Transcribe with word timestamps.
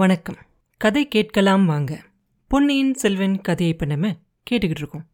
வணக்கம். 0.00 0.36
கதை 0.76 1.08
கேட்கலாம் 1.08 1.64
வாங்க. 1.64 2.00
பொன்னியின் 2.48 2.94
செல்வன் 2.94 3.40
கதையை 3.40 3.74
இப்போ 3.74 3.86
நம்ம 3.86 4.08
கேட்டுக்கிட்டு 4.50 4.82
இருக்கோம். 4.82 5.06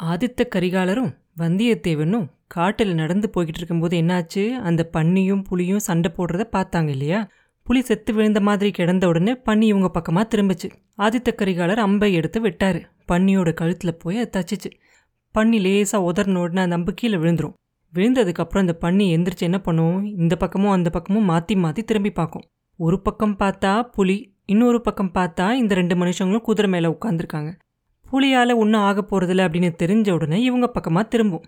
ஆதித்த 0.00 0.46
கரிகாலரும் 0.54 1.10
வந்தியத்தேவனும் 1.38 2.24
காட்டில் 2.46 2.94
நடந்து 2.94 3.30
போய்கிட்டு 3.34 3.60
இருக்கும்போது 3.60 4.00
என்னாச்சு? 4.00 4.52
அந்த 4.52 4.90
பன்னியும் 4.92 5.44
புலியும் 5.48 5.78
சண்டை 5.78 6.12
போடுறத 6.16 6.46
பார்த்தாங்க 6.52 6.88
இல்லையா? 6.88 7.30
புலி 7.62 7.80
செத்து 7.80 8.12
விழுந்த 8.12 8.40
மாதிரி 8.40 8.70
கிடந்த 8.70 9.08
உடனே 9.08 9.32
பன்னி 9.32 9.62
இவங்க 9.62 9.88
பக்கமாக 9.88 10.36
திரும்பிச்சு. 10.36 10.70
ஆதித்த 10.98 11.32
கரிகாலர் 11.36 11.78
அம்பை 11.78 12.12
எடுத்து 12.12 12.40
விட்டார். 12.40 12.90
பன்னியோட 13.08 13.54
கழுத்தில் 13.54 13.96
போய் 13.96 14.18
அது 14.18 14.40
தச்சிச்சு. 14.40 14.72
பன்னி 15.34 15.60
லேசாக 15.60 16.12
உதறின 16.12 16.36
உடனே 16.36 16.60
அந்த 16.60 16.74
அம்பு 16.74 16.94
கீழே 16.94 17.16
விழுந்துரும். 17.16 17.52
விழுந்ததுக்கப்புறம் 17.94 18.64
அந்த 18.66 18.78
பன்னி 18.80 19.06
எந்திரிச்சு 19.16 19.40
என்ன 19.40 19.60
பண்ணும்? 19.60 20.04
இந்த 20.04 20.36
பக்கமும் 20.36 20.70
அந்த 20.70 20.90
பக்கமும் 20.90 21.24
மாற்றி 21.24 21.56
மாற்றி 21.56 21.82
திரும்பி 21.82 22.10
பார்க்கும். 22.10 22.44
ஒரு 22.76 23.00
பக்கம் 23.00 23.36
பார்த்தா 23.38 23.82
புலி 23.82 24.34
இன்னொரு 24.46 24.80
பக்கம் 24.80 25.10
பார்த்தா 25.14 25.52
இந்த 25.52 25.74
ரெண்டு 25.74 25.94
மனுஷங்களும் 25.94 26.40
குதிரை 26.40 26.70
மேலே 26.70 26.86
உட்காந்துருக்காங்க 26.86 27.52
புலியால் 28.12 28.56
ஒன்றும் 28.56 28.80
ஆக 28.80 29.00
போகிறதில்ல 29.00 29.44
அப்படின்னு 29.46 29.72
தெரிஞ்ச 29.82 30.10
உடனே 30.10 30.42
இவங்க 30.42 30.68
பக்கமாக 30.68 31.08
திரும்பும். 31.08 31.44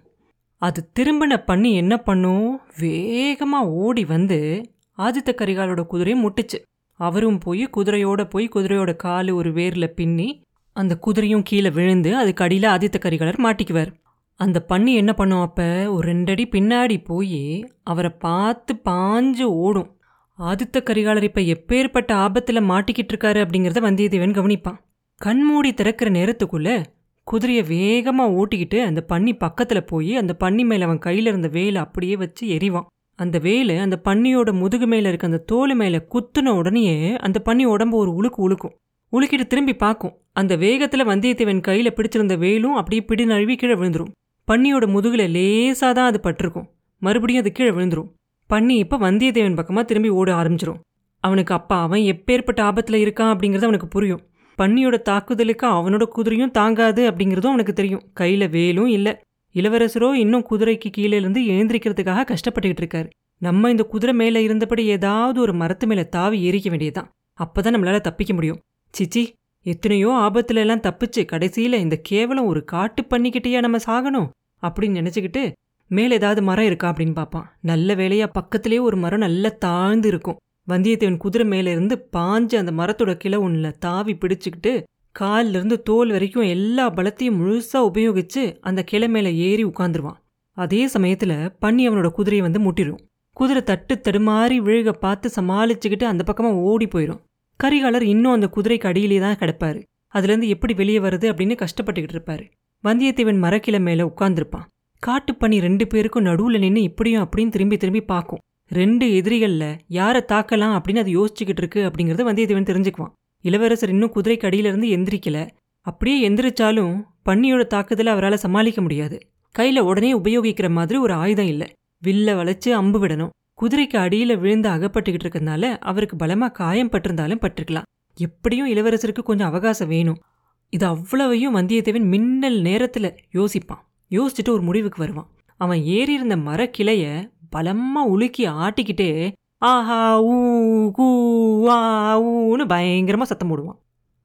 அது 0.59 0.91
திரும்பின 1.01 1.43
பண்ணி 1.45 1.75
என்ன 1.75 1.97
பண்ணும்? 1.97 2.61
வேகமாக 2.79 3.71
ஓடி 3.71 4.05
வந்து 4.05 4.71
ஆதித்த 4.99 5.35
கரிகாலோட 5.37 5.87
குதிரையை 5.87 6.25
முட்டுச்சு. 6.27 6.63
அவரும் 6.93 7.39
போய் 7.39 7.71
குதிரையோட 7.77 8.31
போய் 8.31 8.49
குதிரையோட 8.55 8.97
காலு 9.05 9.33
ஒரு 9.33 9.51
வேரில் 9.51 9.87
பின்னி 9.87 10.43
அந்த 10.73 10.99
குதிரையும் 11.07 11.43
கீழே 11.45 11.71
விழுந்து 11.71 12.17
அதுக்கு 12.17 12.45
அடியில் 12.45 12.71
ஆதித்த 12.71 12.95
கரிகாலர் 13.01 13.45
மாட்டிக்குவார். 13.45 13.93
அந்த 14.35 14.61
பண்ணி 14.61 14.95
என்ன 14.95 15.13
பண்ணும் 15.13 15.41
அப்போ? 15.41 15.93
ஒரு 15.93 16.13
ரெண்டடி 16.13 16.45
பின்னாடி 16.51 17.05
போய் 17.05 17.69
அவரை 17.83 18.11
பார்த்து 18.11 18.81
பாஞ்சு 18.89 19.43
ஓடும். 19.43 19.96
ஆதித்த 20.39 20.79
கரிகாலர் 20.81 21.23
இப்ப 21.23 21.41
எப்பேற்பட்ட 21.41 22.11
ஆபத்துல 22.15 22.61
மாட்டிக்கிட்டு 22.63 23.13
இருக்காரு 23.13 23.41
அப்படிங்கறத 23.45 23.81
வந்தியத்தேவன் 23.81 24.35
கவனிப்பான். 24.35 24.79
கண்மூடி 25.21 25.75
திறக்கிற 25.75 26.11
நேரத்துக்குள்ள 26.11 26.85
குதிரையை 27.25 27.65
வேகமா 27.65 28.25
ஓட்டிக்கிட்டு 28.41 28.83
அந்த 28.83 29.05
பன்னி 29.09 29.33
பக்கத்துல 29.45 29.81
போய் 29.81 30.17
அந்த 30.17 30.37
பன்னி 30.41 30.65
மேல 30.65 30.85
அவன் 30.85 30.99
கையில 30.99 31.27
இருந்த 31.27 31.49
வேலை 31.49 31.77
அப்படியே 31.77 32.17
வச்சு 32.17 32.49
எரிவான் 32.49 32.87
அந்த 33.19 33.39
வேலை 33.39 33.77
அந்த 33.77 34.01
பன்னியோட 34.05 34.53
முதுகு 34.53 34.87
மேல 34.87 35.09
இருக்க 35.09 35.27
அந்த 35.27 35.39
தோல் 35.39 35.75
மேல 35.75 36.07
குத்துன 36.13 36.49
உடனேயே 36.49 37.17
அந்த 37.17 37.43
பன்னி 37.45 37.65
உடம்பு 37.65 37.97
ஒரு 37.97 38.11
உழுக்கு 38.11 38.41
உழுக்கும். 38.49 38.75
உழுக்கிட்டு 39.13 39.47
திரும்பி 39.47 39.75
பார்க்கும். 39.77 40.15
அந்த 40.33 40.57
வேகத்துல 40.57 41.07
வந்தியத்தேவன் 41.13 41.67
கையில 41.69 41.91
பிடிச்சிருந்த 41.91 42.39
வேலும் 42.39 42.73
அப்படியே 42.73 43.03
பிடி 43.03 43.25
நழுவி 43.25 43.57
கீழே 43.57 43.75
விழுந்துரும். 43.75 44.13
பன்னியோட 44.49 44.87
முதுகுல 44.97 45.31
லேசாதான் 45.31 45.95
தான் 45.95 46.07
அது 46.07 46.21
பட்டிருக்கும். 46.23 46.69
மறுபடியும் 46.99 47.43
அது 47.43 47.53
கீழே 47.53 47.71
விழுந்துரும். 47.71 48.11
பண்ணி 48.47 48.77
இப்போ 48.77 48.97
வந்தியத்தேவன் 48.99 49.57
பக்கமாக 49.57 49.87
திரும்பி 49.87 50.09
ஓட 50.09 50.35
ஆரம்பிச்சிரும். 50.35 50.81
அவனுக்கு 51.21 51.55
அப்பா 51.55 51.83
அவன் 51.83 52.01
எப்பேற்பட்ட 52.01 52.61
ஆபத்தில் 52.61 53.05
இருக்கான் 53.05 53.31
அப்படிங்கிறது 53.33 53.63
அவனுக்கு 53.63 53.89
புரியும். 53.89 54.21
பன்னியோட 54.59 55.03
தாக்குதலுக்கு 55.03 55.67
அவனோட 55.67 56.03
குதிரையும் 56.17 56.51
தாங்காது 56.51 57.11
அப்படிங்கிறதும் 57.11 57.47
அவனுக்கு 57.47 57.73
தெரியும். 57.73 58.03
கையில் 58.13 58.49
வேலும் 58.49 58.87
இல்லை. 58.87 59.19
இளவரசரோ 59.55 60.13
இன்னும் 60.13 60.47
குதிரைக்கு 60.51 60.91
கீழேருந்து 60.97 61.41
எழுந்திரிக்கிறதுக்காக 61.53 62.25
கஷ்டப்பட்டுக்கிட்டு 62.31 62.87
இருக்காரு. 62.87 63.09
நம்ம 63.39 63.71
இந்த 63.71 63.83
குதிரை 63.83 64.15
மேலே 64.15 64.43
இருந்தபடி 64.43 64.85
ஏதாவது 64.87 65.41
ஒரு 65.41 65.55
மரத்து 65.55 65.87
மேலே 65.87 66.09
தாவி 66.09 66.51
எரிக்க 66.51 66.69
வேண்டியதுதான். 66.69 67.11
அப்பதான் 67.39 67.75
நம்மளால 67.77 68.01
தப்பிக்க 68.01 68.35
முடியும். 68.35 68.61
சிச்சி 68.99 69.33
எத்தனையோ 69.63 70.09
ஆபத்துல 70.09 70.55
எல்லாம் 70.55 70.81
தப்பிச்சு 70.81 71.25
கடைசியில் 71.25 71.73
இந்த 71.73 72.01
கேவலம் 72.03 72.45
ஒரு 72.45 72.65
காட்டு 72.65 73.03
பண்ணிக்கிட்டேயா 73.03 73.59
நம்ம 73.59 73.79
சாகணும்? 73.87 74.29
அப்படின்னு 74.63 75.01
நினைச்சுக்கிட்டு 75.01 75.53
மேலே 75.91 76.15
ஏதாவது 76.15 76.43
மரம் 76.43 76.65
இருக்கா 76.65 76.93
அப்படின்னு 76.93 77.13
பார்ப்பான். 77.13 77.47
நல்ல 77.61 77.95
வேலையாக 77.95 78.31
பக்கத்திலே 78.33 78.79
ஒரு 78.79 78.97
மரம் 78.97 79.19
நல்லா 79.19 79.51
தாழ்ந்து 79.59 80.09
இருக்கும். 80.09 80.39
வந்தியத்தேவன் 80.69 81.17
குதிரை 81.17 81.47
மேலேருந்து 81.49 81.97
பாஞ்சு 82.17 82.57
அந்த 82.63 82.73
மரத்தோட 82.73 83.13
கிளை 83.15 83.39
ஒன்றுல 83.39 83.69
தாவி 83.79 84.15
பிடிச்சிக்கிட்டு 84.15 84.73
காலிலிருந்து 85.13 85.77
தோல் 85.83 86.11
வரைக்கும் 86.11 86.49
எல்லா 86.55 86.91
பலத்தையும் 86.91 87.39
முழுசாக 87.41 87.89
உபயோகித்து 87.91 88.43
அந்த 88.61 88.83
கிளை 88.83 89.09
மேலே 89.09 89.31
ஏறி 89.37 89.65
உட்காந்துருவான் 89.65 90.19
அதே 90.57 90.83
சமயத்தில் 90.87 91.37
பண்ணி 91.59 91.89
அவனோட 91.89 92.09
குதிரையை 92.09 92.51
வந்து 92.51 92.61
முட்டிடும். 92.67 93.01
குதிரை 93.33 93.63
தட்டு 93.63 93.95
தடுமாறி 93.95 94.59
விழுக 94.67 94.93
பார்த்து 95.05 95.31
சமாளிச்சுக்கிட்டு 95.37 96.05
அந்த 96.05 96.23
பக்கமாக 96.25 96.63
ஓடி 96.71 96.87
போயிடும். 96.87 97.21
கரிகாலர் 97.61 98.03
இன்னும் 98.03 98.33
அந்த 98.33 98.49
குதிரைக்கு 98.57 98.87
அடியிலே 98.87 99.19
தான் 99.19 99.41
கிடப்பாரு. 99.41 99.81
அதுலேருந்து 100.15 100.49
எப்படி 100.49 100.75
வெளியே 100.75 100.99
வருது 100.99 101.27
அப்படின்னு 101.31 101.57
கஷ்டப்பட்டுக்கிட்டு 101.63 102.17
இருப்பாரு. 102.17 102.45
வந்தியத்தேவன் 102.85 103.43
மரக்கிளை 103.45 103.81
மேலே 103.81 104.03
உட்காந்துருப்பான் 104.03 104.67
காட்டுப்பனி 105.07 105.61
ரெண்டு 105.61 105.87
பேருக்கும் 105.87 106.25
நடுவுல 106.25 106.59
நின்று 106.59 106.83
இப்படியும் 106.83 107.23
அப்படின்னு 107.23 107.49
திரும்பி 107.49 107.77
திரும்பி 107.77 108.01
பார்க்கும் 108.01 108.39
ரெண்டு 108.69 109.07
எதிரிகள்ல 109.07 109.79
யாரை 109.89 110.25
தாக்கலாம் 110.29 110.79
அப்படின்னு 110.79 110.99
அது 110.99 111.25
யோசிச்சுக்கிட்டு 111.25 111.57
இருக்கு 111.57 111.91
அப்படிங்கறத 111.91 112.25
வந்தியத்தேவன் 112.29 112.69
தெரிஞ்சுக்குவான். 112.71 113.13
இளவரசர் 113.41 113.89
இன்னும் 113.89 114.13
குதிரைக்கு 114.15 114.47
அடியில 114.47 114.73
இருந்து 114.73 114.89
எந்திரிக்கல. 114.89 115.49
அப்படியே 115.81 116.29
எந்திரிச்சாலும் 116.29 117.03
பன்னியோட 117.29 117.67
தாக்குதலை 117.67 118.13
அவரால் 118.13 118.37
சமாளிக்க 118.37 118.83
முடியாது. 118.83 119.29
கையில 119.59 119.79
உடனே 119.79 120.19
உபயோகிக்கிற 120.19 120.71
மாதிரி 120.71 120.99
ஒரு 120.99 121.13
ஆயுதம் 121.13 121.47
இல்லை. 121.47 121.73
வில்ல 122.05 122.37
வளைச்சு 122.39 122.71
அம்பு 122.71 123.07
விடணும். 123.07 123.31
குதிரைக்கு 123.61 123.97
அடியில 123.97 124.39
விழுந்து 124.39 124.69
அகப்பட்டுக்கிட்டு 124.69 125.25
இருக்கறதுனால 125.25 125.79
அவருக்கு 125.79 126.17
பலமா 126.17 126.53
காயம் 126.53 126.91
பட்டிருந்தாலும் 126.91 127.41
பட்டிருக்கலாம். 127.41 127.83
எப்படியும் 128.17 128.73
இளவரசருக்கு 128.73 129.23
கொஞ்சம் 129.23 129.47
அவகாசம் 129.47 129.89
வேணும். 129.89 130.23
இது 130.71 130.87
அவ்வளவையும் 130.87 131.57
வந்தியத்தேவன் 131.57 132.05
மின்னல் 132.05 132.63
நேரத்துல 132.63 133.17
யோசிப்பான். 133.35 133.85
யோசிச்சுட்டு 134.11 134.49
ஒரு 134.49 134.63
முடிவுக்கு 134.63 134.99
வருவான். 134.99 135.31
அவன் 135.57 135.83
ஏறி 135.83 136.13
இருந்த 136.13 136.37
மரக்கிளைய 136.37 137.31
பலமா 137.57 138.03
உலுக்கி 138.07 138.49
ஆட்டிக்கிட்டே 138.49 139.33
ஆஹா 139.59 140.23
ஊ 140.23 140.91
கூ 140.91 141.69
ஆ 141.69 142.23
ஊன்னு 142.23 142.65
பயங்கரமா 142.73 143.23
சத்தம் 143.23 143.51
போடுவான். 143.51 143.79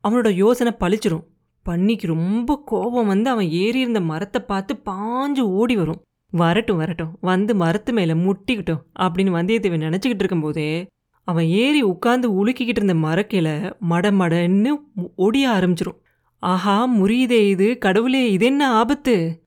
அவனோட 0.07 0.31
யோசனை 0.33 0.73
பழிச்சிரும். 0.79 1.23
பன்னிக்கு 1.69 2.07
ரொம்ப 2.07 2.61
கோபம் 2.65 3.07
வந்து 3.07 3.29
அவன் 3.29 3.49
ஏறி 3.49 3.79
இருந்த 3.79 4.01
மரத்தை 4.01 4.41
பார்த்து 4.41 4.81
பாஞ்சு 4.85 5.39
ஓடி 5.39 5.75
வரும். 5.75 6.01
வரட்டும் 6.29 6.77
வரட்டும் 6.77 7.17
வந்து 7.21 7.55
மரத்து 7.55 7.93
மேல 7.93 8.13
முட்டிக்கிட்டோம் 8.13 8.83
அப்படின்னு 8.99 9.31
வந்தியத்தேவன் 9.37 9.85
நினைச்சுக்கிட்டு 9.87 10.21
இருக்கும்போதே 10.23 10.87
அவன் 11.23 11.45
ஏறி 11.45 11.81
உட்கார்ந்து 11.81 12.45
உலுக்கிக்கிட்டு 12.45 12.81
இருந்த 12.81 12.93
மரக்கில 12.93 13.73
மடமடன்னு 13.89 14.71
ஒடிய 15.15 15.49
ஆரம்பிச்சிரும். 15.49 15.99
ஆஹா 16.39 16.89
முறியுதே 16.97 17.47
இது 17.49 17.77
கடவுளே 17.77 18.31
இது 18.31 18.45
என்ன 18.45 18.71
ஆபத்து? 18.71 19.40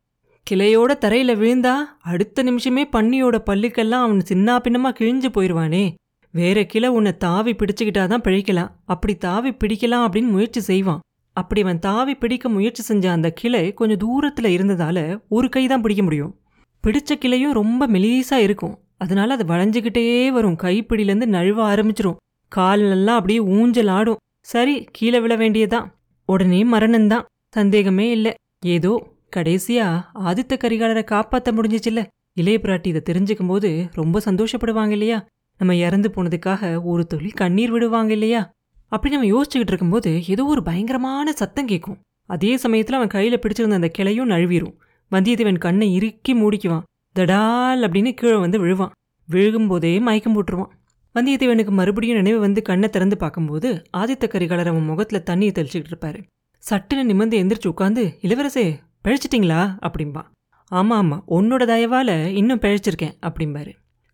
கிளையோட 0.51 0.93
தரையில 1.05 1.33
விழுந்தா 1.35 1.75
அடுத்த 2.01 2.43
நிமிஷமே 2.43 2.85
பன்னியோட 2.85 3.39
பல்லுக்கெல்லாம் 3.47 4.05
அவன் 4.07 4.21
சின்ன 4.21 4.57
பின்னமா 4.57 4.91
கிழிஞ்சு 4.99 5.29
போயிடுவானே 5.35 5.95
வேற 6.33 6.65
கிளை 6.65 6.89
உன்னை 6.89 7.17
தாவி 7.17 7.55
பிடிச்சுக்கிட்டாதான் 7.55 8.23
பிழைக்கலாம். 8.23 8.71
அப்படி 8.85 9.17
தாவி 9.17 9.51
பிடிக்கலாம் 9.51 10.05
அப்படின்னு 10.05 10.29
முயற்சி 10.29 10.61
செய்வான். 10.61 11.01
அப்படி 11.33 11.61
அவன் 11.61 11.79
தாவி 11.79 12.15
பிடிக்க 12.15 12.49
முயற்சி 12.49 12.83
செஞ்ச 12.83 13.11
அந்த 13.11 13.31
கிளை 13.31 13.75
கொஞ்சம் 13.75 14.03
தூரத்துல 14.05 14.45
இருந்ததால 14.45 15.21
ஒரு 15.29 15.49
கை 15.49 15.67
தான் 15.67 15.81
பிடிக்க 15.81 16.03
முடியும். 16.03 16.39
பிடிச்ச 16.87 17.15
கிளையும் 17.15 17.53
ரொம்ப 17.53 17.89
மெலீசா 17.89 18.35
இருக்கும். 18.35 18.79
அதனால 18.99 19.35
அது 19.35 19.45
வளைஞ்சுக்கிட்டே 19.45 20.29
வரும். 20.29 20.57
கைப்பிடியிலேருந்து 20.63 21.27
நழுவ 21.27 21.61
ஆரம்பிச்சிரும். 21.73 22.17
காலெல்லாம் 22.49 23.15
அப்படியே 23.15 23.41
ஊஞ்சல் 23.41 23.87
ஆடும். 23.87 24.17
சரி 24.41 24.85
கீழே 24.93 25.21
விழ 25.21 25.37
வேண்டியதான் 25.37 25.91
உடனே 26.25 26.65
மரணம்தான். 26.65 27.25
சந்தேகமே 27.51 28.11
இல்லை. 28.11 28.35
ஏதோ 28.61 29.14
கடைசியா 29.37 30.03
ஆதித்த 30.15 30.53
கரிகாலரை 30.55 31.05
காப்பாத்த 31.11 31.53
முடிஞ்சிச்சுல்ல? 31.53 32.07
இளைய 32.33 32.59
பிராட்டி 32.63 32.87
இதை 32.87 33.03
தெரிஞ்சுக்கும் 33.11 33.47
போது 33.47 33.89
ரொம்ப 33.93 34.21
சந்தோஷப்படுவாங்க 34.25 34.89
இல்லையா? 34.89 35.27
நம்ம 35.59 35.77
இறந்து 35.77 36.11
போனதுக்காக 36.15 36.83
ஒரு 36.83 37.07
துளி 37.07 37.29
கண்ணீர் 37.29 37.71
விடுவாங்க 37.71 38.13
இல்லையா? 38.13 38.53
அப்படி 38.89 39.17
நம்ம 39.17 39.41
யோசிச்சுக்கிட்டு 39.41 39.73
இருக்கும்போது 39.73 40.27
ஏதோ 40.27 40.45
ஒரு 40.45 40.63
பயங்கரமான 40.63 41.33
சத்தம் 41.33 41.67
கேட்கும் 41.67 41.99
அதே 42.27 42.57
சமயத்துல 42.57 42.93
அவன் 42.93 43.07
கையில 43.07 43.37
பிடிச்சிருந்த 43.37 43.73
அந்த 43.73 43.91
கிளையும் 43.99 44.31
நழுவிரும். 44.31 44.75
வந்தியத்தேவன் 45.11 45.59
கண்ணை 45.59 45.95
இறுக்கி 45.95 46.35
மூடிக்குவான். 46.35 46.83
தடால் 47.19 47.83
அப்படின்னு 47.85 48.13
கீழே 48.13 48.37
வந்து 48.37 48.67
விழுவான். 48.67 48.91
விழுகும்போதே 49.31 50.01
மயக்கம் 50.01 50.35
போட்டுருவான். 50.35 50.71
வந்தியத்தேவனுக்கு 51.15 51.71
மறுபடியும் 51.71 52.17
நினைவு 52.17 52.39
வந்து 52.39 52.63
கண்ணை 52.63 52.89
திறந்து 52.89 53.17
பார்க்கும்போது 53.17 53.83
ஆதித்த 53.97 54.25
கரிகாலர் 54.27 54.67
அவன் 54.67 54.85
முகத்துல 54.85 55.23
தண்ணியை 55.31 55.53
தெளிச்சுக்கிட்டு 55.53 55.93
இருப்பாரு. 55.93 56.23
சட்டுன்னு 56.71 57.03
நிமிர்ந்து 57.03 57.39
எந்திரிச்சு 57.39 57.69
உட்காந்து 57.69 58.13
இளவரசே 58.23 58.79
பிழைச்சிட்டிங்களா? 59.05 59.77
அப்படிம்பா. 59.87 60.23
ஆமா 60.71 60.95
ஆமா. 61.01 61.21
உன்னோட 61.29 61.63
தயவால 61.73 62.27
இன்னும் 62.27 62.61
பிழைச்சிருக்கேன் 62.61 63.17
அப்படிம்பாரு. 63.23 63.73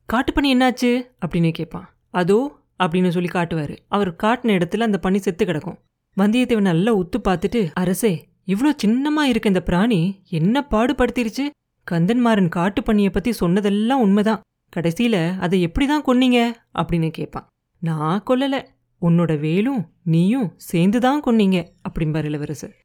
காட்டுப்பண்ணி 0.08 0.50
என்னாச்சு? 0.54 1.10
அப்படின்னு 1.26 1.50
கேட்பான் 1.50 1.88
அதோ 2.10 2.58
அப்படின்னு 2.78 3.08
சொல்லி 3.08 3.28
காட்டுவாரு. 3.28 3.76
அவர் 3.88 4.12
காட்டின 4.12 4.56
இடத்துல 4.58 4.80
அந்த 4.80 4.98
பண்ணி 4.98 5.18
செத்து 5.18 5.46
கிடக்கும். 5.46 5.78
வந்தியத்தேவன் 6.16 6.60
நல்லா 6.60 6.96
உத்து 6.96 7.18
பார்த்துட்டு 7.24 7.70
அரசே 7.74 8.28
இவ்வளோ 8.46 8.70
சின்னமா 8.84 9.22
இருக்க 9.22 9.48
இந்த 9.48 9.62
பிராணி 9.62 10.22
என்ன 10.28 10.66
பாடுபடுத்திருச்சு? 10.70 11.50
கந்தன்மாரன் 11.90 12.48
காட்டு 12.48 12.80
பண்ணியை 12.80 13.10
பத்தி 13.12 13.32
சொன்னதெல்லாம் 13.32 14.00
உண்மைதான். 14.00 14.40
கடைசியில 14.76 15.38
அதை 15.38 15.60
எப்படி 15.60 15.86
தான் 15.86 16.04
கொன்னீங்க? 16.04 16.52
அப்படின்னு 16.74 17.10
கேட்பான் 17.10 17.46
நான் 17.78 18.22
கொல்லல. 18.26 18.62
உன்னோட 19.02 19.38
வேலும் 19.38 19.90
நீயும் 20.04 20.52
சேர்ந்து 20.56 21.00
தான் 21.00 21.22
கொன்னீங்க 21.24 21.66
அப்படிம்பார் 21.88 22.24
இளவரசர். 22.24 22.79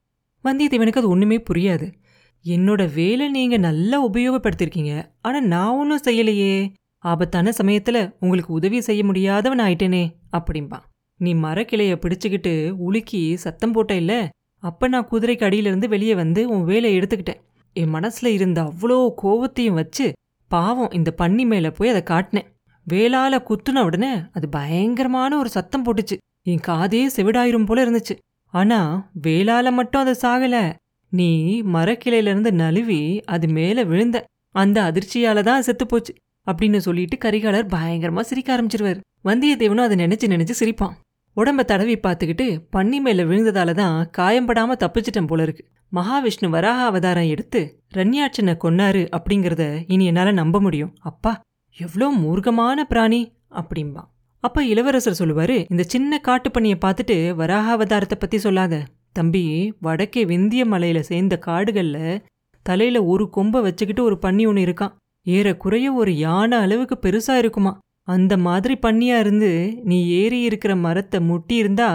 வந்தியத்தேவனுக்கு 0.45 1.01
அது 1.01 1.09
ஒண்ணுமே 1.09 1.38
புரியாது. 1.50 1.88
என்னோட 2.45 2.81
வேலை 2.94 3.30
நீங்க 3.30 3.57
நல்லா 3.57 3.97
உபயோகப்படுத்திருக்கீங்க 4.07 4.94
ஆனா 5.21 5.39
நான் 5.53 5.77
ஒன்றும் 5.77 6.06
செய்யலையே. 6.06 6.56
ஆபத்தான 7.03 7.51
சமயத்துல 7.57 7.97
உங்களுக்கு 8.19 8.51
உதவி 8.53 8.81
செய்ய 8.81 9.03
முடியாதவன் 9.03 9.59
ஆயிட்டேனே 9.59 10.03
அப்படிம்பான் 10.38 10.86
நீ 11.19 11.33
மரக்கிளைய 11.33 11.94
பிடிச்சுக்கிட்டு 11.95 12.53
உலுக்கி 12.86 13.21
சத்தம் 13.36 13.71
போட்ட 13.71 13.94
இல்ல 13.95 14.13
அப்ப 14.63 14.88
நான் 14.88 15.07
குதிரைக்கு 15.12 15.44
அடியிலிருந்து 15.44 15.88
வெளியே 15.89 16.15
வந்து 16.15 16.42
உன் 16.50 16.63
வேலையை 16.63 17.00
எடுத்துக்கிட்டேன். 17.00 17.42
என் 17.75 17.94
மனசுல 17.94 18.25
இருந்த 18.25 18.59
அவ்வளோ 18.63 18.97
கோவத்தையும் 19.24 19.80
வச்சு 19.80 20.06
பாவம் 20.51 20.92
இந்த 20.92 21.09
பன்னி 21.18 21.45
மேல 21.45 21.71
போய் 21.71 21.89
அதை 21.89 22.03
காட்டினேன். 22.09 22.50
வேலால 22.88 23.36
குத்துன 23.50 23.83
உடனே 23.83 24.12
அது 24.31 24.50
பயங்கரமான 24.50 25.38
ஒரு 25.38 25.50
சத்தம் 25.50 25.86
போட்டுச்சு. 25.86 26.18
என் 26.42 26.65
காதே 26.68 27.01
செவிடாயிரும் 27.15 27.65
போல 27.65 27.86
இருந்துச்சு. 27.86 28.15
ஆனா 28.56 28.80
வேலால 29.24 29.72
மட்டும் 29.72 30.02
அது 30.02 30.13
சாகல. 30.22 30.57
நீ 31.12 31.62
மரக்கிளையிலிருந்து 31.75 32.52
நழுவி 32.52 33.02
அது 33.25 33.48
மேல 33.48 33.84
விழுந்த 33.84 34.18
அந்த 34.56 34.78
அதிர்ச்சியால 34.90 35.42
தான் 35.42 35.62
செத்து 35.62 35.86
போச்சு 35.86 36.13
அப்படின்னு 36.48 36.78
சொல்லிட்டு 36.78 37.16
கரிகாலர் 37.25 37.72
பயங்கரமா 37.74 38.22
சிரிக்க 38.22 38.50
ஆரம்பிச்சிருவாரு. 38.56 39.00
வந்தியத்தேவனும் 39.25 39.86
அதை 39.88 39.96
நினைச்சு 40.06 40.28
நினைச்சு 40.34 40.56
சிரிப்பான். 40.60 40.96
உடம்ப 41.38 41.62
தடவி 41.63 41.96
பார்த்துக்கிட்டு 41.98 42.46
பன்னி 42.75 42.98
மேல 43.00 43.24
விழுந்ததால 43.24 43.72
தான் 43.74 43.98
காயம்படாம 44.18 44.78
தப்பிச்சிட்டேன் 44.84 45.28
போல 45.28 45.44
இருக்கு. 45.44 45.63
மகாவிஷ்ணு 45.92 46.48
வராக 46.50 46.80
அவதாரம் 46.84 47.31
எடுத்து 47.34 47.62
ரன்யாட்சனை 47.94 48.54
கொன்னாரு 48.63 49.04
அப்படிங்கறத 49.18 49.63
இனி 49.88 50.06
என்னால 50.06 50.31
நம்ப 50.31 50.60
முடியும். 50.60 50.94
அப்பா 51.02 51.34
எவ்வளோ 51.78 52.07
மூர்க்கமான 52.24 52.84
பிராணி 52.84 53.22
அப்படிம்பா. 53.52 54.04
அப்ப 54.45 54.63
இளவரசர் 54.65 55.19
சொல்லுவாரு 55.19 55.65
இந்த 55.69 55.83
சின்ன 55.83 56.21
காட்டுப்பண்ணியை 56.27 56.77
பார்த்துட்டு 56.86 57.15
வராகாவதாரத்தை 57.42 58.18
பத்தி 58.19 58.38
சொல்லாத. 58.38 58.83
தம்பி 59.12 59.44
வடக்கே 59.80 60.25
வெந்திய 60.25 60.63
மலையில 60.65 61.00
சேர்ந்த 61.00 61.36
காடுகள்ல 61.45 61.97
தலையில 62.65 63.03
ஒரு 63.03 63.30
கொம்பை 63.30 63.59
வச்சுக்கிட்டு 63.62 64.03
ஒரு 64.03 64.15
பன்னி 64.21 64.44
ஒன்று 64.47 64.65
இருக்கான் 64.65 64.94
ஏறக்குறைய 65.25 65.88
ஒரு 65.94 66.12
யானை 66.15 66.57
அளவுக்கு 66.57 66.95
பெருசா 67.01 67.36
இருக்குமா? 67.38 67.71
அந்த 68.07 68.33
மாதிரி 68.38 68.75
பண்ணியா 68.81 69.18
இருந்து 69.19 69.51
நீ 69.83 69.97
ஏறி 70.07 70.39
இருக்கிற 70.42 70.75
மரத்தை 70.75 71.19
முட்டி 71.19 71.56
இருந்தா 71.56 71.89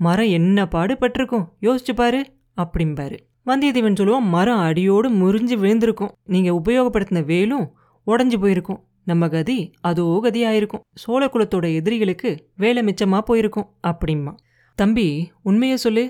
மரம் 0.00 0.34
என்ன 0.38 0.64
பாடுபட்டிருக்கும்? 0.64 1.46
யோசிச்சு 1.60 1.94
பாரு 1.94 2.20
அப்படிம்பாரு. 2.56 3.16
வந்தியத்தேவன் 3.46 3.98
சொல்லுவான் 4.00 4.32
மரம் 4.36 4.62
அடியோடு 4.68 5.08
முறிஞ்சு 5.22 5.56
விழுந்திருக்கும். 5.62 6.12
நீங்க 6.24 6.50
உபயோகப்படுத்தின 6.60 7.24
வேலும் 7.24 7.66
உடஞ்சு 8.06 8.36
போயிருக்கும். 8.40 8.80
நம்ம 9.08 9.28
கதி 9.28 9.58
அதோ 9.80 10.04
கதியாயிருக்கும். 10.22 10.84
சோழகுலத்தோட 11.06 11.74
எதிரிகளுக்கு 11.74 12.30
வேலை 12.56 12.82
மிச்சமா 12.82 13.20
போயிருக்கும் 13.20 13.68
அப்படிம்மா. 13.86 14.34
தம்பி 14.78 15.06
உண்மையை 15.42 15.76
சொல்லு. 15.76 16.04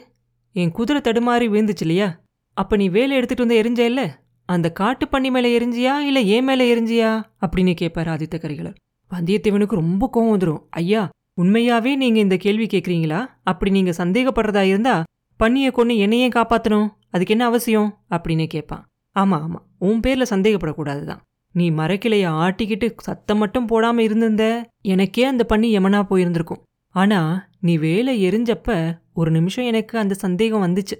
என் 0.55 0.71
குதிரை 0.71 1.01
தடுமாறி 1.03 1.47
விழுந்துச்சு 1.49 1.81
இல்லையா? 1.81 2.09
அப்ப 2.57 2.77
நீ 2.77 2.89
வேலை 2.89 3.17
எடுத்துட்டு 3.17 3.47
வந்து 3.47 3.83
எரிஞ்ச 3.83 3.87
இல்ல 3.87 4.21
அந்த 4.47 4.73
காட்டு 4.73 5.09
பண்ணி 5.09 5.31
மேல 5.31 5.49
எரிஞ்சியா 5.49 5.95
இல்ல 6.07 6.21
ஏன் 6.21 6.45
மேல 6.45 6.65
எரிஞ்சியா? 6.65 7.11
அப்படின்னு 7.41 7.75
கேட்பாரு 7.81 8.11
ஆதித்த 8.15 8.37
கரிகாலர். 8.39 8.79
வந்தியத்தேவனுக்கு 9.11 9.75
ரொம்ப 9.75 10.11
கோவம் 10.13 10.33
வந்துடும் 10.35 10.63
ஐயா 10.71 11.09
உண்மையாவே 11.37 11.97
நீங்க 11.97 12.19
இந்த 12.19 12.37
கேள்வி 12.37 12.67
கேட்குறீங்களா 12.67 13.21
அப்படி 13.45 13.71
நீங்க 13.71 13.91
சந்தேகப்படுறதா 13.91 14.63
இருந்தா 14.63 15.05
பண்ணியை 15.41 15.71
கொன்னு 15.71 15.97
என்னையே 15.97 16.29
காப்பாத்தணும். 16.29 16.89
அதுக்கு 17.11 17.33
என்ன 17.35 17.45
அவசியம்? 17.45 17.91
அப்படின்னு 18.11 18.47
கேட்பான் 18.47 18.85
ஆமா 19.19 19.37
ஆமா. 19.45 19.61
உன் 19.79 20.01
பேர்ல 20.01 20.25
சந்தேகப்படக்கூடாதுதான். 20.31 21.27
நீ 21.59 21.71
மரக்கிளைய 21.71 22.25
ஆட்டிக்கிட்டு 22.45 22.89
சத்தம் 22.97 23.39
மட்டும் 23.39 23.69
போடாம 23.69 23.99
இருந்திருந்த? 23.99 24.47
எனக்கே 24.83 25.25
அந்த 25.25 25.45
பண்ணி 25.45 25.79
யமனா 25.79 26.01
போயிருந்திருக்கும். 26.11 26.63
ஆனா 26.95 27.49
நீ 27.61 27.77
வேலை 27.77 28.13
எரிஞ்சப்ப 28.29 28.99
ஒரு 29.15 29.31
நிமிஷம் 29.31 29.65
எனக்கு 29.65 29.99
அந்த 29.99 30.15
சந்தேகம் 30.15 30.65
வந்துச்சு. 30.67 30.97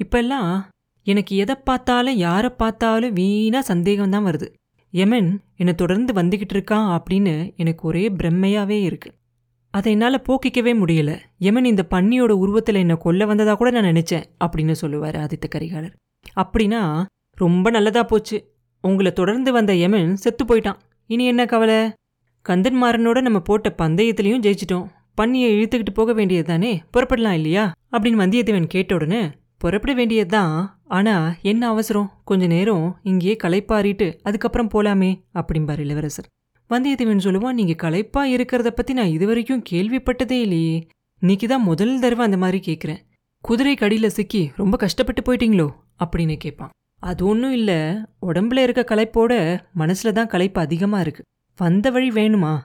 இப்பெல்லாம் 0.00 0.50
எனக்கு 1.02 1.36
எதை 1.36 1.54
பார்த்தாலும் 1.64 2.14
யாரை 2.14 2.50
பார்த்தாலும் 2.50 3.12
வீணா 3.12 3.60
சந்தேகம் 3.60 4.10
தான் 4.10 4.26
வருது. 4.26 4.48
யமன் 4.92 5.30
என்னை 5.56 5.74
தொடர்ந்து 5.74 6.12
வந்துகிட்டு 6.12 6.54
இருக்கான் 6.56 6.88
அப்படின்னு 6.96 7.34
எனக்கு 7.56 7.82
ஒரே 7.88 8.04
பிரம்மையாவே 8.08 8.78
இருக்கு. 8.82 9.10
அதை 9.74 9.92
என்னால் 9.92 10.24
போக்கிக்கவே 10.28 10.72
முடியல. 10.82 11.10
யமன் 11.38 11.64
இந்த 11.64 11.82
பன்னியோட 11.90 12.32
உருவத்தில் 12.44 12.74
என்னை 12.74 12.96
கொல்ல 12.96 13.26
வந்ததா 13.26 13.54
கூட 13.54 13.70
நான் 13.70 13.90
நினைச்சேன் 13.92 14.24
அப்படின்னு 14.44 14.72
சொல்லுவார் 14.72 15.16
ஆதித்த 15.16 15.48
கரிகாலர். 15.54 15.94
அப்படின்னா 16.36 16.82
ரொம்ப 17.38 17.66
நல்லதா 17.70 18.02
போச்சு. 18.02 18.38
உங்களை 18.82 19.12
தொடர்ந்து 19.12 19.52
வந்த 19.52 19.74
யமன் 19.74 20.16
செத்து 20.16 20.44
போயிட்டான். 20.44 20.78
இனி 21.06 21.26
என்ன 21.26 21.46
கவலை? 21.46 21.92
கந்தன்மாறனோட 22.48 23.20
நம்ம 23.20 23.40
போட்ட 23.40 23.74
பந்தயத்திலையும் 23.78 24.42
ஜெயிச்சிட்டோம். 24.46 24.86
பன்னியை 25.20 25.48
இழுத்துக்கிட்டு 25.54 25.92
போக 25.94 26.12
வேண்டியது 26.12 26.46
தானே 26.46 26.82
புறப்படலாம் 26.92 27.32
இல்லையா? 27.32 27.72
அப்படின்னு 27.92 28.20
வந்தியத்தேவன் 28.22 28.66
கேட்ட 28.66 28.94
உடனே 28.94 29.30
புறப்பட 29.58 29.94
வேண்டியதுதான் 29.94 30.80
ஆனா 30.84 31.34
என்ன 31.42 31.68
அவசரம்? 31.68 32.10
கொஞ்ச 32.24 32.46
நேரம் 32.46 32.98
இங்கேயே 33.02 33.36
களைப்பாறிட்டு 33.42 34.18
அதுக்கப்புறம் 34.22 34.70
போலாமே 34.70 35.20
அப்படிம்பார் 35.34 35.78
இளவரசர். 35.78 36.28
வந்தியத்தேவன் 36.70 37.24
சொல்லுவான் 37.24 37.52
நீங்க 37.52 37.72
களைப்பா 37.72 38.26
இருக்கிறத 38.26 38.68
பத்தி 38.68 38.92
நான் 38.92 39.06
இதுவரைக்கும் 39.06 39.62
கேள்விப்பட்டதே 39.70 40.40
இல்லையே. 40.40 40.86
இன்னைக்கு 41.20 41.48
தான் 41.48 41.62
முதல் 41.62 41.98
தடவை 41.98 42.24
அந்த 42.24 42.36
மாதிரி 42.36 42.60
கேட்குறேன் 42.66 43.00
குதிரை 43.40 43.74
கடியில் 43.74 44.08
சிக்கி 44.08 44.50
ரொம்ப 44.56 44.76
கஷ்டப்பட்டு 44.76 45.22
போயிட்டீங்களோ? 45.22 45.68
அப்படின்னு 46.04 46.36
கேட்பான் 46.36 46.70
அது 47.00 47.26
ஒன்றும் 47.26 47.52
இல்லை. 47.52 47.78
உடம்புல 48.26 48.62
இருக்க 48.62 48.82
களைப்போட 48.88 49.32
மனசுல 49.78 50.12
தான் 50.12 50.26
களைப்பு 50.26 50.60
அதிகமா 50.60 51.00
இருக்கு. 51.00 51.22
வந்த 51.56 51.90
வழி 51.90 52.08
வேணுமா? 52.08 52.58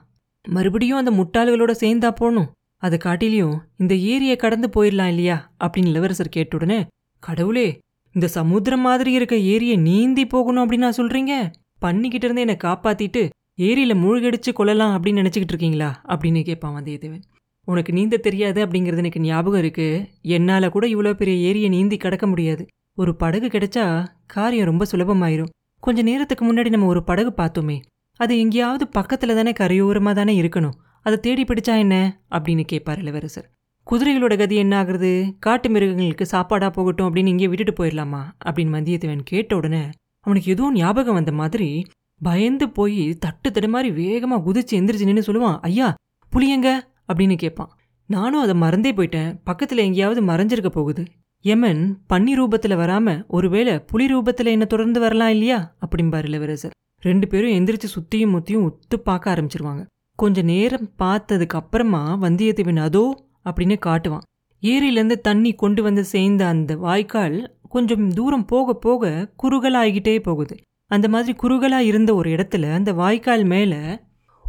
மறுபடியும் 0.48 0.98
அந்த 0.98 1.10
முட்டாள்களோட 1.10 1.72
சேர்ந்தா 1.80 2.10
போகணும் 2.10 2.50
அதை 2.76 2.98
காட்டிலையும் 3.04 3.56
இந்த 3.76 3.94
ஏரியை 3.94 4.36
கடந்து 4.36 4.68
போயிடலாம் 4.68 5.06
இல்லையா? 5.06 5.52
அப்படின்னு 5.64 5.86
இளவரசர் 5.86 6.28
கேட்ட 6.28 6.56
உடனே 6.56 6.86
கடவுளே 7.18 7.78
இந்த 8.12 8.26
சமுத்திரம் 8.28 8.80
மாதிரி 8.80 9.12
இருக்க 9.12 9.36
ஏரியை 9.36 9.76
நீந்தி 9.76 10.26
போகணும் 10.26 10.70
அப்படின்னு 10.70 10.76
நான் 10.76 10.98
சொல்றீங்க? 10.98 11.52
பண்ணிக்கிட்டு 11.78 12.26
இருந்து 12.26 12.40
என்னை 12.40 12.56
காப்பாற்றிட்டு 12.64 13.22
ஏரியில 13.58 13.94
மூழ்கடிச்சு 14.04 14.52
கொள்ளலாம் 14.52 15.02
அப்படின்னு 15.02 15.22
நினச்சிக்கிட்டு 15.22 15.54
இருக்கீங்களா? 15.54 16.02
அப்படின்னு 16.08 16.42
கேட்பான் 16.44 16.82
வந்தியத்தேவன். 16.82 17.22
உனக்கு 17.64 17.92
நீந்த 17.92 18.16
தெரியாது 18.16 18.66
அப்படிங்கிறது 18.66 18.96
எனக்கு 18.96 19.20
ஞாபகம் 19.20 19.58
இருக்கு. 19.58 20.08
என்னால் 20.22 20.68
கூட 20.68 20.86
இவ்வளோ 20.86 21.12
பெரிய 21.12 21.48
ஏரியை 21.48 21.68
நீந்தி 21.68 21.96
கடக்க 21.96 22.26
முடியாது. 22.26 22.66
ஒரு 22.96 23.16
படகு 23.16 23.46
கிடைச்சா 23.46 24.06
காரியம் 24.26 24.66
ரொம்ப 24.66 24.86
சுலபமாயிரும். 24.92 25.48
கொஞ்ச 25.80 26.02
நேரத்துக்கு 26.02 26.52
முன்னாடி 26.52 26.68
நம்ம 26.68 26.86
ஒரு 26.86 27.04
படகு 27.04 27.32
பார்த்தோமே. 27.36 27.80
அது 28.16 28.38
எங்கேயாவது 28.38 28.88
பக்கத்துல 28.96 29.34
தானே 29.34 29.52
கரையோரமா 29.52 30.14
தானே 30.14 30.42
இருக்கணும். 30.42 30.72
அதை 31.02 31.18
தேடி 31.18 31.44
பிடிச்சா 31.44 31.78
என்ன? 31.78 32.20
அப்படின்னு 32.30 32.62
கேட்பார் 32.62 32.98
இளவரசர். 32.98 33.50
குதிரைகளோட 33.90 34.38
கதி 34.38 34.56
என்ன 34.56 34.84
ஆகுறது? 34.84 35.32
காட்டு 35.38 35.70
மிருகங்களுக்கு 35.70 36.26
சாப்பாடா 36.26 36.70
போகட்டும் 36.70 37.14
அப்படின்னு 37.14 37.26
இங்கே 37.26 37.48
விட்டுட்டு 37.48 37.84
போயிடலாமா? 37.84 38.22
அப்படின்னு 38.44 38.74
வந்தியத்தேவன் 38.76 39.20
கேட்ட 39.24 39.56
உடனே 39.56 39.84
அவனுக்கு 40.20 40.50
எதுவும் 40.50 40.74
ஞாபகம் 40.74 41.14
வந்த 41.14 41.32
மாதிரி 41.32 41.86
பயந்து 42.22 42.70
போய் 42.70 43.14
தட்டு 43.14 43.50
தடு 43.50 43.68
மாதிரி 43.68 43.90
வேகமா 43.90 44.36
குதிச்சு 44.36 44.74
எந்திரிச்சு 44.74 45.04
நின்று 45.04 45.32
சொல்லுவான் 45.32 45.58
ஐயா 45.60 45.94
புளியங்க 46.32 46.80
அப்படின்னு 47.12 47.36
கேட்பான். 47.36 47.70
நானும் 48.06 48.40
அதை 48.40 48.54
மறந்தே 48.54 48.92
போயிட்டேன். 48.92 49.40
பக்கத்துல 49.46 49.76
எங்கேயாவது 49.76 50.22
மறைஞ்சிருக்க 50.22 50.66
போகுது. 50.66 51.04
யமன் 51.46 51.98
பன்னி 52.12 52.32
ரூபத்துல 52.38 52.74
வராம 52.76 53.26
ஒருவேளை 53.26 53.78
புலி 53.78 54.06
ரூபத்துல 54.14 54.44
என்ன 54.44 54.64
தொடர்ந்து 54.64 55.00
வரலாம் 55.00 55.28
இல்லையா? 55.28 55.76
அப்படிம்பார் 55.80 56.24
இளவரசர். 56.24 56.70
ரெண்டு 57.00 57.26
பேரும் 57.26 57.50
எந்திரிச்சு 57.50 57.88
சுத்தியும் 57.94 58.30
முத்தியும் 58.30 58.64
உத்து 58.70 58.96
பார்க்க 58.96 59.34
ஆரம்பிச்சிருவாங்க. 59.34 59.86
கொஞ்ச 60.16 60.42
நேரம் 60.42 60.90
பார்த்ததுக்கு 60.98 61.58
அப்புறமா 61.60 62.18
வந்தியத்தேவன் 62.20 62.76
அதோ 62.76 63.26
அப்படின்னு 63.44 63.76
காட்டுவான். 63.86 64.26
ஏரியிலேருந்து 64.62 65.16
தண்ணி 65.20 65.52
கொண்டு 65.52 65.82
வந்து 65.82 66.04
சேர்ந்த 66.04 66.46
அந்த 66.46 66.76
வாய்க்கால் 66.76 67.56
கொஞ்சம் 67.68 68.10
தூரம் 68.10 68.44
போக 68.44 68.74
போக 68.74 69.32
குறுகலாகிட்டே 69.42 70.18
போகுது. 70.18 70.56
அந்த 70.86 71.08
மாதிரி 71.08 71.38
குறுகலா 71.42 71.78
இருந்த 71.78 72.14
ஒரு 72.14 72.30
இடத்துல 72.30 72.72
அந்த 72.72 72.92
வாய்க்கால் 72.92 73.44
மேல 73.44 74.02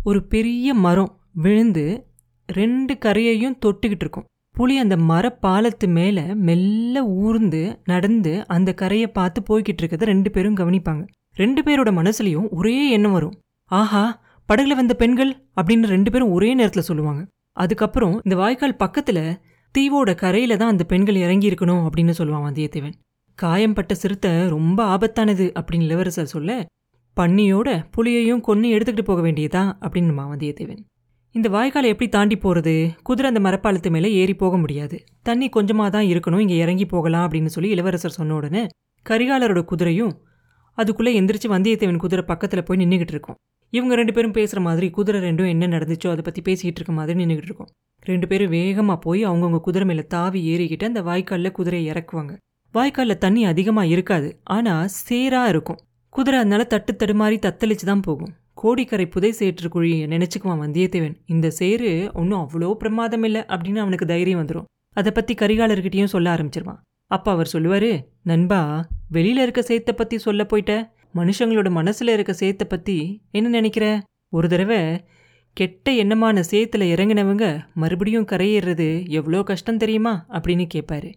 ஒரு 0.03 0.23
பெரிய 0.23 0.73
மரம் 0.73 1.19
விழுந்து 1.33 2.07
ரெண்டு 2.47 2.97
கரையையும் 3.05 3.57
தொட்டுக்கிட்டு 3.65 4.05
இருக்கும். 4.05 4.25
புலி 4.57 4.77
அந்த 4.77 4.95
மரப்பாலத்து 4.95 5.87
மேல 5.87 6.21
மெல்ல 6.35 7.03
ஊர்ந்து 7.05 7.79
நடந்து 7.85 8.47
அந்த 8.47 8.73
கரையை 8.73 9.07
பார்த்து 9.07 9.39
போய்கிட்டு 9.41 9.81
இருக்கிறத 9.81 10.03
ரெண்டு 10.03 10.31
பேரும் 10.31 10.55
கவனிப்பாங்க. 10.55 11.07
ரெண்டு 11.33 11.61
பேரோட 11.61 11.89
மனசுலையும் 11.99 12.49
ஒரே 12.49 12.89
எண்ணம் 12.89 13.11
வரும். 13.11 13.35
ஆஹா 13.71 14.03
படகுல 14.49 14.75
வந்த 14.75 14.93
பெண்கள்? 14.93 15.31
அப்படின்னு 15.61 15.85
ரெண்டு 15.85 16.11
பேரும் 16.11 16.31
ஒரே 16.31 16.55
நேரத்துல 16.57 16.79
சொல்லுவாங்க. 16.79 17.27
அதுக்கப்புறம் 17.53 18.15
இந்த 18.23 18.35
வாய்க்கால் 18.35 18.79
பக்கத்துல 18.79 19.35
தீவோட 19.77 20.15
கரையில 20.15 20.57
தான் 20.57 20.69
அந்த 20.69 20.83
பெண்கள் 20.83 21.15
இறங்கி 21.15 21.49
இருக்கணும் 21.49 21.83
அப்படின்னு 21.85 22.13
சொல்லுவான் 22.17 22.45
வந்தியத்தேவன். 22.47 22.93
காயம்பட்ட 23.35 23.93
சிறுத்தை 23.93 24.47
ரொம்ப 24.47 24.97
ஆபத்தானது 24.97 25.53
அப்படின்னு 25.59 25.83
இளவரசர் 25.83 26.25
சொல்ல 26.25 26.65
பன்னியோட 27.19 27.83
புலியையும் 27.97 28.41
கொன்று 28.41 28.69
எடுத்துக்கிட்டு 28.69 29.01
போக 29.01 29.21
வேண்டியதா? 29.21 29.63
அப்படின்னு 29.81 30.13
வந்தியத்தேவன். 30.33 30.83
இந்த 31.35 31.47
வாய்க்காலை 31.55 31.87
எப்படி 31.93 32.07
தாண்டி 32.13 32.35
போகிறது 32.43 32.73
குதிரை 33.07 33.27
அந்த 33.31 33.41
மரப்பாலத்து 33.45 33.89
மேலே 33.95 34.09
ஏறி 34.21 34.33
போக 34.41 34.53
முடியாது. 34.61 34.97
தண்ணி 35.27 35.47
கொஞ்சமாக 35.55 35.89
தான் 35.95 36.07
இருக்கணும் 36.11 36.41
இங்கே 36.43 36.55
இறங்கி 36.63 36.85
போகலாம் 36.93 37.25
அப்படின்னு 37.25 37.51
சொல்லி 37.55 37.69
இளவரசர் 37.75 38.15
சொன்ன 38.19 38.35
உடனே 38.37 38.63
கரிகாலரோட 39.05 39.61
குதிரையும் 39.71 40.13
அதுக்குள்ளே 40.77 41.11
எந்திரிச்சு 41.19 41.49
வந்தியத்தேவன் 41.55 42.01
குதிரை 42.05 42.23
பக்கத்தில் 42.31 42.65
போய் 42.67 42.79
நின்றுக்கிட்டு 42.81 43.13
இருக்கும். 43.15 43.37
இவங்க 43.73 43.93
ரெண்டு 43.99 44.13
பேரும் 44.15 44.35
பேசுகிற 44.37 44.59
மாதிரி 44.67 44.87
குதிரை 44.97 45.19
ரெண்டும் 45.27 45.51
என்ன 45.53 45.69
நடந்துச்சோ 45.75 46.09
அதை 46.13 46.23
பற்றி 46.27 46.41
பேசிக்கிட்டு 46.47 46.79
இருக்க 46.79 46.95
மாதிரி 46.99 47.17
நின்றுக்கிட்டு 47.21 47.51
இருக்கும். 47.51 47.69
ரெண்டு 48.05 48.25
பேரும் 48.31 48.51
வேகமாக 48.57 48.97
போய் 49.05 49.21
அவங்கவுங்க 49.29 49.59
குதிரை 49.67 49.85
மேலே 49.89 50.03
தாவி 50.15 50.41
ஏறிக்கிட்டு 50.53 50.89
அந்த 50.91 51.01
வாய்க்காலில் 51.09 51.55
குதிரையை 51.59 51.85
இறக்குவாங்க. 51.93 52.33
வாய்க்காலில் 52.73 53.21
தண்ணி 53.25 53.43
அதிகமாக 53.51 53.93
இருக்காது 53.95 54.29
ஆனால் 54.57 54.91
சேராக 55.07 55.51
இருக்கும். 55.53 55.79
குதிரை 56.13 56.37
அதனால 56.43 56.63
தட்டு 56.73 56.91
தடுமாறி 57.01 57.37
தத்தளிச்சு 57.47 57.85
தான் 57.91 58.05
போகும். 58.09 58.33
கோடிக்கரை 58.61 59.05
புதை 59.13 59.31
சேற்று 59.39 59.69
குழியை 59.73 60.05
நினைச்சுக்குவான் 60.13 60.61
வந்தியத்தேவன். 60.63 61.15
இந்த 61.33 61.47
சேரு 61.59 61.89
ஒன்றும் 62.13 62.41
அவ்வளோ 62.43 62.69
பிரமாதம் 62.81 63.25
இல்லை 63.27 63.41
அப்படின்னு 63.53 63.83
அவனுக்கு 63.83 64.05
தைரியம் 64.05 64.41
வந்துடும் 64.41 64.67
அதை 64.97 65.11
பற்றி 65.11 65.33
கரிகாலர்கிட்டையும் 65.41 66.13
சொல்ல 66.13 66.27
ஆரம்பிச்சிருவான். 66.35 66.79
அப்போ 67.11 67.29
அவர் 67.31 67.51
சொல்லுவார் 67.53 67.91
நண்பா 68.29 68.61
வெளியில் 69.15 69.43
இருக்க 69.43 69.61
சேத்தை 69.67 69.93
பற்றி 69.95 70.17
சொல்ல 70.25 70.43
போயிட்ட? 70.43 70.73
மனுஷங்களோட 71.15 71.69
மனசில் 71.77 72.13
இருக்க 72.15 72.33
சேத்தை 72.39 72.65
பற்றி 72.67 72.97
என்ன 73.37 73.47
நினைக்கிற? 73.49 73.85
ஒரு 74.29 74.47
தடவை 74.49 74.81
கெட்ட 75.57 75.91
எண்ணமான 76.01 76.41
சேத்துல 76.51 76.87
இறங்கினவங்க 76.93 77.45
மறுபடியும் 77.81 78.27
கரையேறது 78.31 78.89
எவ்வளோ 79.19 79.39
கஷ்டம் 79.43 79.81
தெரியுமா? 79.83 80.13
அப்படின்னு 80.37 80.65
கேட்பாரு 80.73 81.09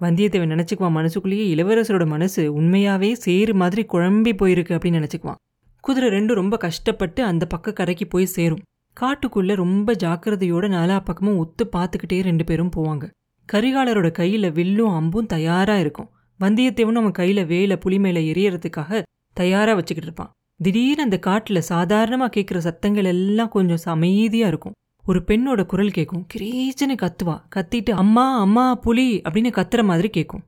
வந்தியத்தேவன் 0.00 0.52
நினச்சிக்குவான் 0.54 0.96
மனசுக்குள்ளேயே 0.98 1.44
இளவரசரோட 1.54 2.06
மனசு 2.06 2.42
உண்மையாகவே 2.52 3.10
சேரு 3.26 3.52
மாதிரி 3.54 3.82
குழம்பி 3.92 4.32
போயிருக்கு 4.40 4.74
அப்படின்னு 4.76 5.00
நினச்சிக்குவான். 5.00 5.40
குதிரை 5.86 6.08
ரெண்டும் 6.10 6.34
ரொம்ப 6.34 6.56
கஷ்டப்பட்டு 6.56 7.24
அந்த 7.24 7.46
பக்க 7.46 7.72
கரைக்கு 7.72 8.06
போய் 8.06 8.26
சேரும். 8.26 8.62
காட்டுக்குள்ள 9.00 9.54
ரொம்ப 9.54 9.92
ஜாக்கிரதையோட 9.92 10.66
நாலா 10.68 10.96
பக்கமும் 11.04 11.38
ஒத்து 11.38 11.64
பார்த்துக்கிட்டே 11.76 12.22
ரெண்டு 12.22 12.44
பேரும் 12.44 12.70
போவாங்க. 12.76 13.04
கரிகாலரோட 13.52 14.08
கையில 14.18 14.52
வில்லும் 14.52 14.94
அம்பும் 14.94 15.26
தயாரா 15.26 15.78
இருக்கும். 15.78 16.08
வந்தியத்தேவனும் 16.40 17.02
அவன் 17.02 17.18
கையில 17.18 17.42
வேல 17.52 17.76
புலி 17.76 17.98
மேல 17.98 18.18
எரியறதுக்காக 18.20 19.02
தயாரா 19.32 19.74
வச்சுக்கிட்டு 19.74 20.10
இருப்பான். 20.10 20.32
திடீர்னு 20.62 21.02
அந்த 21.02 21.18
காட்டுல 21.26 21.62
சாதாரணமா 21.68 22.28
கேட்குற 22.36 22.58
சத்தங்கள் 22.58 23.04
எல்லாம் 23.04 23.48
கொஞ்சம் 23.48 23.94
அமைதியாக 23.94 24.48
இருக்கும். 24.48 24.76
ஒரு 25.04 25.22
பெண்ணோட 25.26 25.66
குரல் 25.66 25.90
கேட்கும் 25.90 26.26
கிரீச்சுன்னு 26.34 26.96
கத்துவா. 26.96 27.36
கத்திட்டு 27.56 27.90
அம்மா 27.90 28.40
அம்மா 28.40 28.74
புலி 28.74 29.20
அப்படின்னு 29.20 29.52
கத்துற 29.58 29.84
மாதிரி 29.84 30.10
கேட்கும் 30.10 30.44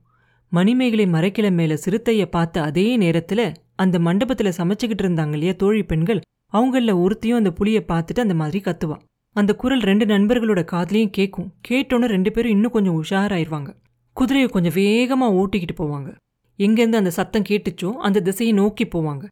மணிமேகலை 0.51 1.05
மறைக்கில 1.05 1.51
மேல 1.51 1.73
சிறுத்தைய 1.85 2.25
பார்த்த 2.25 2.61
அதே 2.61 2.97
நேரத்துல 2.97 3.53
அந்த 3.79 3.99
மண்டபத்துல 3.99 4.51
சமைச்சுக்கிட்டு 4.57 5.03
இருந்தாங்க 5.05 5.35
இல்லையா 5.37 5.53
தோழி 5.57 5.83
பெண்கள் 5.83 6.21
அவங்கள 6.53 6.93
ஒருத்தையும் 7.03 7.39
அந்த 7.39 7.51
புளியை 7.59 7.81
பார்த்துட்டு 7.91 8.25
அந்த 8.25 8.35
மாதிரி 8.41 8.59
கத்துவா. 8.63 8.97
அந்த 9.35 9.51
குரல் 9.55 9.83
ரெண்டு 9.89 10.05
நண்பர்களோட 10.05 10.61
காதுலயும் 10.71 11.15
கேட்கும் 11.17 11.49
கேட்டோன்னு 11.67 12.13
ரெண்டு 12.13 12.31
பேரும் 12.31 12.51
இன்னும் 12.51 12.71
கொஞ்சம் 12.71 12.97
உஷாராயிருவாங்க. 13.01 13.69
குதிரையை 14.17 14.49
கொஞ்சம் 14.49 14.75
வேகமா 14.75 15.27
ஓட்டிக்கிட்டு 15.41 15.75
போவாங்க. 15.77 16.09
எங்கேருந்து 16.59 16.99
அந்த 17.01 17.11
சத்தம் 17.17 17.47
கேட்டுச்சோ 17.49 17.91
அந்த 18.07 18.21
திசையை 18.21 18.55
நோக்கி 18.55 18.85
போவாங்க. 18.85 19.23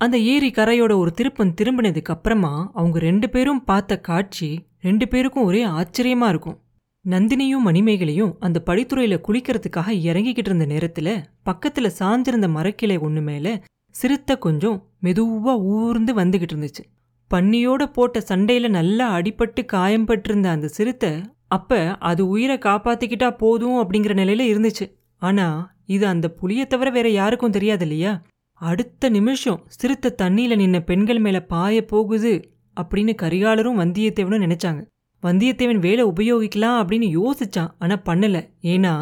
அந்த 0.00 0.16
ஏரி 0.32 0.50
கரையோட 0.50 0.92
ஒரு 0.96 1.10
திருப்பம் 1.12 1.54
திரும்பினதுக்கு 1.60 2.14
அப்புறமா 2.14 2.52
அவங்க 2.74 2.98
ரெண்டு 2.98 3.30
பேரும் 3.30 3.64
பார்த்த 3.64 4.00
காட்சி 4.00 4.50
ரெண்டு 4.80 5.08
பேருக்கும் 5.08 5.48
ஒரே 5.50 5.62
ஆச்சரியமா 5.78 6.28
இருக்கும். 6.28 6.58
நந்தினியும் 7.04 7.64
மணிமேகலையும் 7.64 8.34
அந்த 8.40 8.58
படித்துறையில 8.66 9.16
குளிக்கிறதுக்காக 9.28 9.90
இறங்கிக்கிட்டு 10.08 10.50
இருந்த 10.50 10.66
நேரத்துல 10.66 11.08
பக்கத்துல 11.48 11.90
சாஞ்சிருந்த 11.98 12.48
மரக்கிளை 12.56 12.96
ஒண்ணு 13.06 13.22
மேல 13.22 13.46
சிறுத்தை 13.98 14.34
கொஞ்சம் 14.38 14.78
மெதுவா 15.02 15.54
ஊர்ந்து 15.74 16.12
வந்துகிட்டு 16.14 16.54
இருந்துச்சு. 16.54 16.82
பன்னியோட 17.30 17.82
போட்ட 17.92 18.18
சண்டையில 18.28 18.68
நல்லா 18.68 19.06
அடிபட்டு 19.18 19.62
காயம்பட்டிருந்த 19.72 20.46
அந்த 20.46 20.68
சிறுத்தை 20.68 21.10
அப்ப 21.48 21.78
அது 22.10 22.22
உயிரை 22.28 22.56
காப்பாத்திக்கிட்டா 22.58 23.28
போதும் 23.36 23.78
அப்படிங்கிற 23.82 24.14
நிலையில 24.20 24.44
இருந்துச்சு. 24.52 24.86
ஆனா 25.22 25.46
இது 25.86 26.04
அந்த 26.06 26.26
புளிய 26.30 26.62
தவிர 26.66 26.88
வேற 26.90 27.08
யாருக்கும் 27.10 27.54
தெரியாது 27.56 27.84
இல்லையா? 27.86 28.12
அடுத்த 28.60 29.08
நிமிஷம் 29.08 29.62
சிறுத்தை 29.78 30.10
தண்ணியில 30.22 30.56
நின்ன 30.62 30.78
பெண்கள் 30.80 31.18
மேல 31.18 31.38
பாய 31.52 31.84
போகுது 31.84 32.32
அப்படின்னு 32.76 33.12
கரிகாலரும் 33.22 33.80
வந்தியத்தேவனும் 33.82 34.44
நினைச்சாங்க. 34.46 34.82
வந்தியத்தேவன் 35.22 35.82
வேலை 35.86 36.04
உபயோகிக்கலாம் 36.04 36.78
அப்படின்னு 36.80 37.08
யோசிச்சான் 37.18 37.72
ஆனா 37.78 37.96
பண்ணல. 38.08 38.38
ஏன்னா 38.72 38.94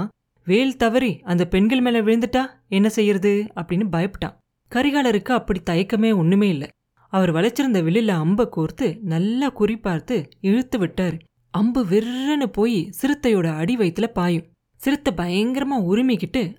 வேல் 0.47 0.77
தவறி 0.77 1.13
அந்த 1.25 1.43
பெண்கள் 1.47 1.81
மேல 1.81 1.99
விழுந்துட்டா 2.03 2.43
என்ன 2.69 2.89
செய்யறது 2.89 3.33
அப்படின்னு 3.55 3.87
பயப்பட்டான். 3.95 4.37
கரிகாலருக்கு 4.75 5.33
அப்படி 5.39 5.61
தயக்கமே 5.71 6.17
ஒண்ணுமே 6.17 6.49
இல்லை. 6.49 6.69
அவர் 7.09 7.33
வளைச்சிருந்த 7.33 7.83
வில்லில் 7.83 8.09
அம்பை 8.09 8.49
கோர்த்து 8.57 8.87
நல்லா 9.01 9.53
குறிப்பார்த்து 9.59 10.17
இழுத்து 10.41 10.79
விட்டாரு. 10.79 11.19
அம்பு 11.51 11.85
விர்றன்னு 11.85 12.47
போய் 12.47 12.91
சிறுத்தையோட 13.01 13.47
அடி 13.57 13.77
வயித்துல 13.77 14.07
பாயும். 14.07 14.47
சிறுத்தை 14.77 15.13
பயங்கரமா 15.17 15.77
உரிமிக்கிட்டு 15.91 16.57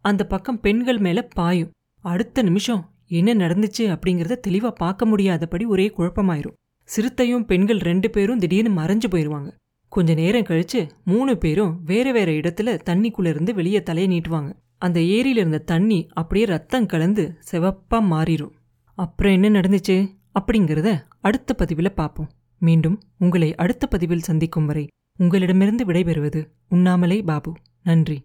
அந்த 0.00 0.26
பக்கம் 0.26 0.60
பெண்கள் 0.60 0.98
மேல 0.98 1.22
பாயும். 1.22 1.70
அடுத்த 2.00 2.42
நிமிஷம் 2.42 2.82
என்ன 3.06 3.34
நடந்துச்சு 3.34 3.84
அப்படிங்கறத 3.94 4.36
தெளிவா 4.48 4.70
பார்க்க 4.70 5.06
முடியாதபடி 5.06 5.64
ஒரே 5.64 5.86
குழப்பமாயிரும். 5.98 6.56
சிறுத்தையும் 6.88 7.44
பெண்கள் 7.44 7.78
ரெண்டு 7.78 8.10
பேரும் 8.10 8.38
திடீர்னு 8.38 8.82
மறைஞ்சு 8.82 9.08
போயிருவாங்க. 9.10 9.56
கொஞ்ச 9.88 10.14
நேரம் 10.14 10.42
கழிச்சு 10.42 10.80
மூணு 11.04 11.38
பேரும் 11.38 11.82
வேற 11.84 12.12
வேற 12.12 12.32
இடத்துல 12.32 12.78
தண்ணிக்குள்ள 12.90 13.28
இருந்து 13.28 13.54
வெளியே 13.54 13.82
தலையை 13.82 14.08
நீட்டுவாங்க. 14.12 14.52
அந்த 14.84 15.00
ஏரியில 15.00 15.38
இருந்த 15.38 15.58
தண்ணி 15.58 15.98
அப்படியே 16.12 16.46
ரத்தம் 16.46 16.86
கலந்து 16.86 17.24
செவப்பா 17.50 17.98
மாறிடும் 18.10 18.54
அப்புறம் 18.98 19.32
என்ன 19.32 19.60
நடந்துச்சு? 19.60 19.96
அப்படிங்கிறத 20.38 20.88
அடுத்த 21.20 21.54
பதிவில் 21.54 21.92
பார்ப்போம். 21.92 22.30
மீண்டும் 22.58 22.98
உங்களை 23.18 23.54
அடுத்த 23.54 23.86
பதிவில் 23.86 24.26
சந்திக்கும் 24.28 24.66
வரை 24.66 24.84
உங்களிடமிருந்து 25.18 25.84
விடைபெறுவது 25.84 26.40
உண்ணாமலே 26.68 27.18
பாபு. 27.22 27.52
நன்றி. 27.82 28.18